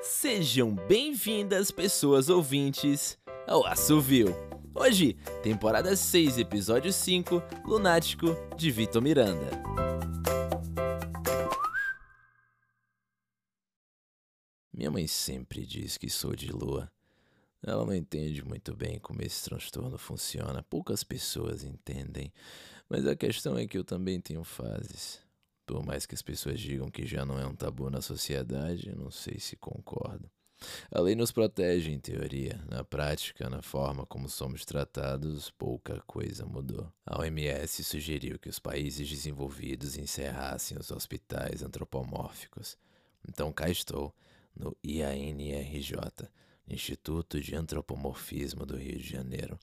Sejam 0.00 0.74
bem-vindas, 0.74 1.72
pessoas 1.72 2.28
ouvintes, 2.28 3.18
ao 3.48 3.66
Assovio. 3.66 4.28
Hoje, 4.72 5.14
temporada 5.42 5.96
6, 5.96 6.38
episódio 6.38 6.92
5, 6.92 7.42
Lunático, 7.64 8.28
de 8.56 8.70
Vitor 8.70 9.02
Miranda. 9.02 9.50
Minha 14.72 14.90
mãe 14.90 15.08
sempre 15.08 15.66
diz 15.66 15.98
que 15.98 16.08
sou 16.08 16.36
de 16.36 16.52
lua. 16.52 16.90
Ela 17.60 17.84
não 17.84 17.94
entende 17.94 18.44
muito 18.44 18.76
bem 18.76 19.00
como 19.00 19.20
esse 19.20 19.42
transtorno 19.42 19.98
funciona, 19.98 20.62
poucas 20.62 21.02
pessoas 21.02 21.64
entendem, 21.64 22.32
mas 22.88 23.04
a 23.04 23.16
questão 23.16 23.58
é 23.58 23.66
que 23.66 23.76
eu 23.76 23.82
também 23.82 24.20
tenho 24.20 24.44
fases. 24.44 25.27
Por 25.68 25.84
mais 25.84 26.06
que 26.06 26.14
as 26.14 26.22
pessoas 26.22 26.58
digam 26.58 26.90
que 26.90 27.04
já 27.04 27.26
não 27.26 27.38
é 27.38 27.46
um 27.46 27.54
tabu 27.54 27.90
na 27.90 28.00
sociedade, 28.00 28.90
não 28.96 29.10
sei 29.10 29.38
se 29.38 29.54
concordo. 29.54 30.30
A 30.90 30.98
lei 30.98 31.14
nos 31.14 31.30
protege, 31.30 31.90
em 31.90 32.00
teoria. 32.00 32.58
Na 32.70 32.82
prática, 32.82 33.50
na 33.50 33.60
forma 33.60 34.06
como 34.06 34.30
somos 34.30 34.64
tratados, 34.64 35.50
pouca 35.50 36.02
coisa 36.06 36.46
mudou. 36.46 36.90
A 37.04 37.20
OMS 37.20 37.84
sugeriu 37.84 38.38
que 38.38 38.48
os 38.48 38.58
países 38.58 39.06
desenvolvidos 39.06 39.98
encerrassem 39.98 40.78
os 40.78 40.90
hospitais 40.90 41.62
antropomórficos. 41.62 42.78
Então 43.28 43.52
cá 43.52 43.68
estou, 43.68 44.14
no 44.56 44.74
IANRJ, 44.82 45.92
Instituto 46.70 47.40
de 47.40 47.54
Antropomorfismo 47.54 48.66
do 48.66 48.76
Rio 48.76 48.98
de 48.98 49.08
Janeiro, 49.08 49.58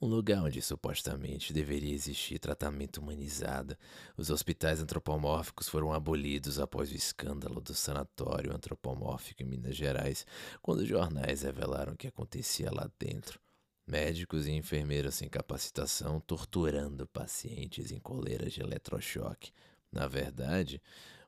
um 0.00 0.06
lugar 0.06 0.42
onde 0.42 0.62
supostamente 0.62 1.52
deveria 1.52 1.94
existir 1.94 2.38
tratamento 2.38 2.98
humanizado. 2.98 3.76
Os 4.16 4.30
hospitais 4.30 4.80
antropomórficos 4.80 5.68
foram 5.68 5.92
abolidos 5.92 6.58
após 6.58 6.90
o 6.90 6.94
escândalo 6.94 7.60
do 7.60 7.74
sanatório 7.74 8.54
antropomórfico 8.54 9.42
em 9.42 9.46
Minas 9.46 9.76
Gerais, 9.76 10.26
quando 10.62 10.86
jornais 10.86 11.42
revelaram 11.42 11.94
o 11.94 11.96
que 11.96 12.08
acontecia 12.08 12.70
lá 12.70 12.90
dentro. 12.98 13.40
Médicos 13.86 14.46
e 14.46 14.52
enfermeiras 14.52 15.16
sem 15.16 15.28
capacitação 15.28 16.18
torturando 16.18 17.06
pacientes 17.06 17.92
em 17.92 17.98
coleiras 17.98 18.52
de 18.52 18.62
eletrochoque. 18.62 19.52
Na 19.92 20.08
verdade, 20.08 20.80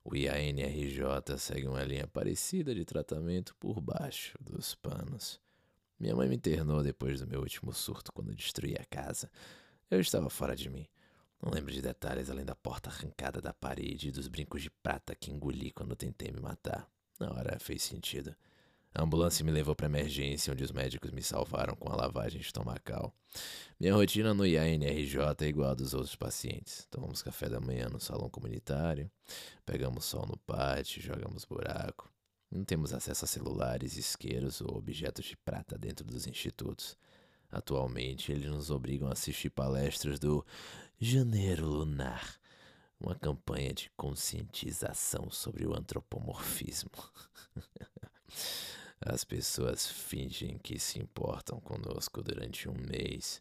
o 0.08 0.14
IANRJ 0.14 1.36
segue 1.36 1.66
uma 1.66 1.82
linha 1.82 2.06
parecida 2.06 2.72
de 2.72 2.84
tratamento 2.84 3.56
por 3.56 3.80
baixo 3.80 4.38
dos 4.40 4.72
panos. 4.76 5.40
Minha 5.98 6.14
mãe 6.14 6.28
me 6.28 6.36
internou 6.36 6.80
depois 6.80 7.20
do 7.20 7.26
meu 7.26 7.40
último 7.40 7.72
surto 7.72 8.12
quando 8.12 8.32
destruí 8.32 8.76
a 8.78 8.84
casa. 8.84 9.28
Eu 9.90 9.98
estava 9.98 10.30
fora 10.30 10.54
de 10.54 10.70
mim. 10.70 10.86
Não 11.42 11.50
lembro 11.50 11.72
de 11.72 11.82
detalhes 11.82 12.30
além 12.30 12.44
da 12.44 12.54
porta 12.54 12.88
arrancada 12.88 13.40
da 13.40 13.52
parede 13.52 14.08
e 14.08 14.12
dos 14.12 14.28
brincos 14.28 14.62
de 14.62 14.70
prata 14.70 15.12
que 15.14 15.32
engoli 15.32 15.72
quando 15.72 15.96
tentei 15.96 16.30
me 16.30 16.40
matar. 16.40 16.88
Na 17.18 17.32
hora 17.32 17.58
fez 17.58 17.82
sentido. 17.82 18.32
A 18.98 19.02
ambulância 19.02 19.44
me 19.44 19.52
levou 19.52 19.76
para 19.76 19.84
emergência, 19.84 20.50
onde 20.50 20.64
os 20.64 20.72
médicos 20.72 21.10
me 21.10 21.22
salvaram 21.22 21.76
com 21.76 21.92
a 21.92 21.94
lavagem 21.94 22.40
estomacal. 22.40 23.14
Minha 23.78 23.94
rotina 23.94 24.32
no 24.32 24.46
IANRJ 24.46 25.18
é 25.38 25.44
igual 25.44 25.72
a 25.72 25.74
dos 25.74 25.92
outros 25.92 26.16
pacientes. 26.16 26.86
Tomamos 26.90 27.22
café 27.22 27.46
da 27.46 27.60
manhã 27.60 27.90
no 27.90 28.00
salão 28.00 28.30
comunitário, 28.30 29.10
pegamos 29.66 30.06
sol 30.06 30.26
no 30.26 30.38
pátio, 30.38 31.02
jogamos 31.02 31.44
buraco. 31.44 32.10
Não 32.50 32.64
temos 32.64 32.94
acesso 32.94 33.26
a 33.26 33.28
celulares, 33.28 33.98
isqueiros 33.98 34.62
ou 34.62 34.78
objetos 34.78 35.26
de 35.26 35.36
prata 35.36 35.76
dentro 35.76 36.06
dos 36.06 36.26
institutos. 36.26 36.96
Atualmente, 37.50 38.32
eles 38.32 38.50
nos 38.50 38.70
obrigam 38.70 39.08
a 39.08 39.12
assistir 39.12 39.50
palestras 39.50 40.18
do 40.18 40.42
Janeiro 40.98 41.66
Lunar, 41.66 42.40
uma 42.98 43.14
campanha 43.14 43.74
de 43.74 43.90
conscientização 43.94 45.30
sobre 45.30 45.66
o 45.66 45.76
antropomorfismo. 45.76 46.90
As 49.08 49.22
pessoas 49.22 49.86
fingem 49.86 50.58
que 50.58 50.80
se 50.80 50.98
importam 50.98 51.60
conosco 51.60 52.24
durante 52.24 52.68
um 52.68 52.74
mês 52.74 53.40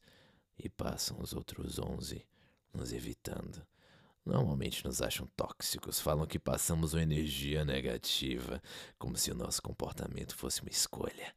e 0.59 0.69
passam 0.69 1.19
os 1.19 1.33
outros 1.33 1.79
onze 1.79 2.23
nos 2.71 2.93
evitando. 2.93 3.65
Normalmente 4.23 4.85
nos 4.85 5.01
acham 5.01 5.25
tóxicos, 5.35 5.99
falam 5.99 6.27
que 6.27 6.37
passamos 6.37 6.93
uma 6.93 7.01
energia 7.01 7.65
negativa, 7.65 8.61
como 8.99 9.17
se 9.17 9.31
o 9.31 9.35
nosso 9.35 9.59
comportamento 9.59 10.35
fosse 10.35 10.61
uma 10.61 10.69
escolha. 10.69 11.35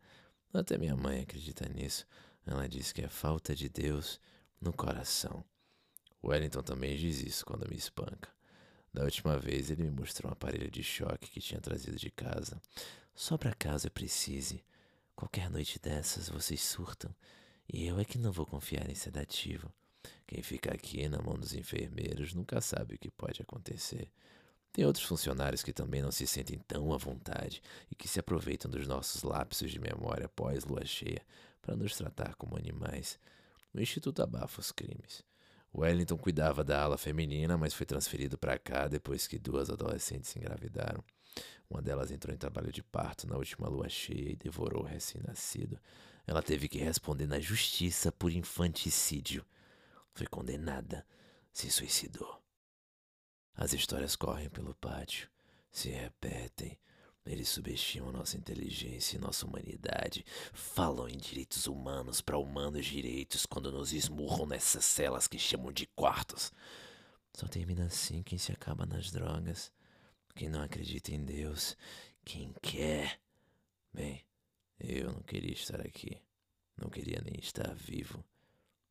Até 0.52 0.76
minha 0.76 0.94
mãe 0.94 1.22
acredita 1.22 1.66
nisso. 1.66 2.06
Ela 2.44 2.68
diz 2.68 2.92
que 2.92 3.00
é 3.00 3.08
falta 3.08 3.56
de 3.56 3.70
Deus 3.70 4.20
no 4.60 4.74
coração. 4.74 5.42
Wellington 6.22 6.62
também 6.62 6.98
diz 6.98 7.22
isso 7.22 7.46
quando 7.46 7.66
me 7.66 7.76
espanca. 7.76 8.37
Da 8.92 9.04
última 9.04 9.38
vez 9.38 9.70
ele 9.70 9.84
me 9.84 9.90
mostrou 9.90 10.30
um 10.30 10.32
aparelho 10.32 10.70
de 10.70 10.82
choque 10.82 11.30
que 11.30 11.40
tinha 11.40 11.60
trazido 11.60 11.96
de 11.96 12.10
casa. 12.10 12.60
Só 13.14 13.36
para 13.36 13.54
caso 13.54 13.86
eu 13.86 13.90
precise. 13.90 14.64
Qualquer 15.14 15.50
noite 15.50 15.78
dessas 15.78 16.28
vocês 16.28 16.62
surtam. 16.62 17.14
E 17.72 17.86
eu 17.86 17.98
é 17.98 18.04
que 18.04 18.18
não 18.18 18.32
vou 18.32 18.46
confiar 18.46 18.88
em 18.88 18.94
sedativo. 18.94 19.72
Quem 20.26 20.42
fica 20.42 20.72
aqui 20.72 21.08
na 21.08 21.20
mão 21.20 21.34
dos 21.34 21.54
enfermeiros 21.54 22.34
nunca 22.34 22.60
sabe 22.60 22.94
o 22.94 22.98
que 22.98 23.10
pode 23.10 23.42
acontecer. 23.42 24.10
Tem 24.72 24.84
outros 24.84 25.04
funcionários 25.04 25.62
que 25.62 25.72
também 25.72 26.02
não 26.02 26.12
se 26.12 26.26
sentem 26.26 26.58
tão 26.60 26.92
à 26.92 26.96
vontade 26.96 27.62
e 27.90 27.94
que 27.94 28.06
se 28.06 28.20
aproveitam 28.20 28.70
dos 28.70 28.86
nossos 28.86 29.22
lapsos 29.22 29.70
de 29.70 29.78
memória 29.78 30.26
após 30.26 30.64
lua 30.64 30.84
cheia 30.84 31.22
para 31.60 31.76
nos 31.76 31.96
tratar 31.96 32.34
como 32.36 32.56
animais. 32.56 33.18
O 33.74 33.80
Instituto 33.80 34.22
abafa 34.22 34.60
os 34.60 34.70
crimes. 34.70 35.24
Wellington 35.74 36.16
cuidava 36.16 36.64
da 36.64 36.82
ala 36.82 36.98
feminina, 36.98 37.56
mas 37.56 37.74
foi 37.74 37.86
transferido 37.86 38.38
para 38.38 38.58
cá 38.58 38.88
depois 38.88 39.26
que 39.26 39.38
duas 39.38 39.70
adolescentes 39.70 40.30
se 40.30 40.38
engravidaram. 40.38 41.04
Uma 41.68 41.82
delas 41.82 42.10
entrou 42.10 42.34
em 42.34 42.38
trabalho 42.38 42.72
de 42.72 42.82
parto 42.82 43.26
na 43.26 43.36
última 43.36 43.68
lua 43.68 43.88
cheia 43.88 44.30
e 44.30 44.36
devorou 44.36 44.82
o 44.82 44.86
recém-nascido. 44.86 45.78
Ela 46.26 46.42
teve 46.42 46.68
que 46.68 46.78
responder 46.78 47.26
na 47.26 47.38
justiça 47.38 48.10
por 48.10 48.32
infanticídio. 48.32 49.44
Foi 50.14 50.26
condenada, 50.26 51.06
se 51.52 51.70
suicidou. 51.70 52.42
As 53.54 53.72
histórias 53.72 54.16
correm 54.16 54.48
pelo 54.48 54.74
pátio, 54.74 55.28
se 55.70 55.90
repetem. 55.90 56.78
Eles 57.28 57.50
subestimam 57.50 58.10
nossa 58.10 58.38
inteligência 58.38 59.16
e 59.16 59.20
nossa 59.20 59.46
humanidade. 59.46 60.24
Falam 60.54 61.06
em 61.06 61.18
direitos 61.18 61.66
humanos 61.66 62.22
para 62.22 62.38
humanos 62.38 62.86
direitos 62.86 63.44
quando 63.44 63.70
nos 63.70 63.92
esmurram 63.92 64.46
nessas 64.46 64.86
celas 64.86 65.28
que 65.28 65.38
chamam 65.38 65.70
de 65.70 65.86
quartos. 65.88 66.50
Só 67.34 67.46
termina 67.46 67.84
assim 67.84 68.22
quem 68.22 68.38
se 68.38 68.50
acaba 68.50 68.86
nas 68.86 69.10
drogas. 69.10 69.70
Quem 70.34 70.48
não 70.48 70.62
acredita 70.62 71.12
em 71.12 71.22
Deus, 71.22 71.76
quem 72.24 72.54
quer. 72.62 73.20
Bem, 73.92 74.24
eu 74.80 75.12
não 75.12 75.20
queria 75.20 75.52
estar 75.52 75.82
aqui. 75.82 76.22
Não 76.78 76.88
queria 76.88 77.20
nem 77.22 77.38
estar 77.38 77.74
vivo. 77.74 78.24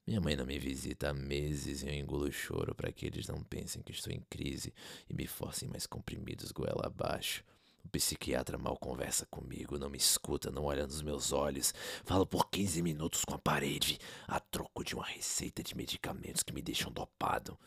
Minha 0.06 0.22
mãe 0.22 0.36
não 0.36 0.46
me 0.46 0.60
visita 0.60 1.10
há 1.10 1.14
meses 1.14 1.82
e 1.82 1.88
eu 1.88 1.94
engulo 1.94 2.28
o 2.28 2.32
choro 2.32 2.76
para 2.76 2.92
que 2.92 3.08
eles 3.08 3.28
não 3.28 3.42
pensem 3.44 3.82
que 3.82 3.92
estou 3.92 4.14
em 4.14 4.22
crise 4.30 4.74
e 5.10 5.14
me 5.14 5.26
forcem 5.26 5.68
mais 5.68 5.88
comprimidos 5.88 6.52
goela 6.52 6.86
abaixo. 6.86 7.44
O 7.88 7.90
psiquiatra 7.90 8.58
mal 8.58 8.76
conversa 8.76 9.26
comigo, 9.28 9.80
não 9.80 9.90
me 9.90 9.98
escuta, 9.98 10.52
não 10.52 10.66
olha 10.66 10.86
nos 10.86 11.02
meus 11.02 11.32
olhos. 11.32 11.74
Falo 12.04 12.28
por 12.28 12.50
15 12.50 12.82
minutos 12.82 13.24
com 13.24 13.34
a 13.34 13.40
parede, 13.40 13.98
a 14.28 14.42
troco 14.42 14.84
de 14.84 14.94
uma 14.94 15.06
receita 15.06 15.64
de 15.64 15.74
medicamentos 15.74 16.44
que 16.44 16.52
me 16.52 16.62
deixam 16.62 16.92
dopado. 16.92 17.58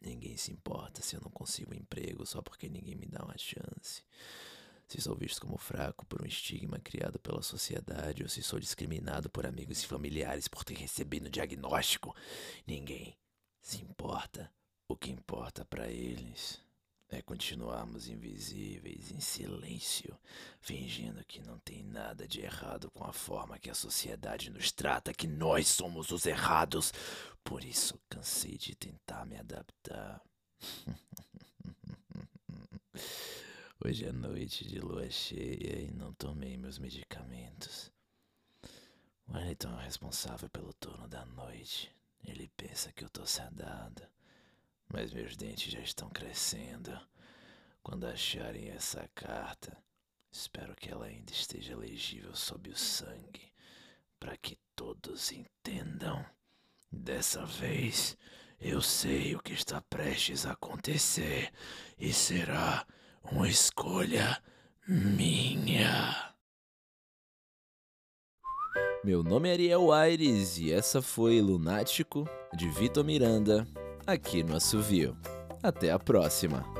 Ninguém 0.00 0.36
se 0.36 0.52
importa 0.52 1.02
se 1.02 1.16
eu 1.16 1.20
não 1.20 1.32
consigo 1.32 1.72
um 1.72 1.76
emprego 1.76 2.24
só 2.24 2.40
porque 2.40 2.68
ninguém 2.68 2.94
me 2.94 3.06
dá 3.06 3.24
uma 3.24 3.36
chance. 3.36 4.04
Se 4.86 5.00
sou 5.00 5.16
visto 5.16 5.40
como 5.40 5.58
fraco 5.58 6.06
por 6.06 6.22
um 6.22 6.26
estigma 6.26 6.78
criado 6.78 7.18
pela 7.18 7.42
sociedade 7.42 8.22
ou 8.22 8.28
se 8.28 8.40
sou 8.40 8.60
discriminado 8.60 9.28
por 9.28 9.46
amigos 9.46 9.82
e 9.82 9.86
familiares 9.88 10.46
por 10.46 10.62
ter 10.62 10.78
recebido 10.78 11.28
diagnóstico, 11.28 12.14
ninguém 12.64 13.18
se 13.60 13.82
importa. 13.82 14.48
O 14.86 14.94
que 14.94 15.10
importa 15.10 15.64
para 15.64 15.88
eles 15.88 16.63
é 17.14 17.22
continuarmos 17.22 18.08
invisíveis, 18.08 19.12
em 19.12 19.20
silêncio, 19.20 20.18
fingindo 20.60 21.24
que 21.24 21.42
não 21.42 21.58
tem 21.60 21.82
nada 21.82 22.26
de 22.26 22.40
errado 22.40 22.90
com 22.90 23.04
a 23.04 23.12
forma 23.12 23.58
que 23.58 23.70
a 23.70 23.74
sociedade 23.74 24.50
nos 24.50 24.72
trata, 24.72 25.14
que 25.14 25.26
nós 25.26 25.68
somos 25.68 26.10
os 26.10 26.26
errados. 26.26 26.92
Por 27.42 27.64
isso 27.64 28.00
cansei 28.08 28.58
de 28.58 28.74
tentar 28.74 29.24
me 29.24 29.36
adaptar. 29.36 30.20
Hoje 33.84 34.06
é 34.06 34.12
noite 34.12 34.66
de 34.66 34.80
lua 34.80 35.10
cheia 35.10 35.80
e 35.80 35.90
não 35.92 36.12
tomei 36.14 36.56
meus 36.56 36.78
medicamentos. 36.78 37.92
Wellington 39.28 39.78
é 39.78 39.84
responsável 39.84 40.48
pelo 40.48 40.72
turno 40.74 41.08
da 41.08 41.26
noite. 41.26 41.90
Ele 42.24 42.48
pensa 42.56 42.92
que 42.92 43.04
eu 43.04 43.10
tô 43.10 43.26
sedado 43.26 44.02
mas 44.94 45.12
meus 45.12 45.36
dentes 45.36 45.72
já 45.72 45.80
estão 45.80 46.08
crescendo. 46.08 46.96
Quando 47.82 48.06
acharem 48.06 48.68
essa 48.68 49.10
carta, 49.12 49.76
espero 50.30 50.72
que 50.76 50.88
ela 50.88 51.06
ainda 51.06 51.32
esteja 51.32 51.76
legível 51.76 52.32
sob 52.36 52.70
o 52.70 52.76
sangue, 52.76 53.52
para 54.20 54.36
que 54.36 54.56
todos 54.76 55.32
entendam. 55.32 56.24
Dessa 56.92 57.44
vez, 57.44 58.16
eu 58.60 58.80
sei 58.80 59.34
o 59.34 59.42
que 59.42 59.52
está 59.52 59.80
prestes 59.80 60.46
a 60.46 60.52
acontecer 60.52 61.52
e 61.98 62.12
será 62.12 62.86
uma 63.20 63.48
escolha 63.48 64.40
minha. 64.86 66.32
Meu 69.02 69.24
nome 69.24 69.48
é 69.48 69.52
Ariel 69.54 69.92
Aires 69.92 70.56
e 70.56 70.72
essa 70.72 71.02
foi 71.02 71.40
Lunático, 71.40 72.28
de 72.56 72.70
Vitor 72.70 73.04
Miranda, 73.04 73.66
aqui 74.06 74.42
no 74.42 74.56
Assovio. 74.56 75.16
Até 75.62 75.90
a 75.90 75.98
próxima! 75.98 76.73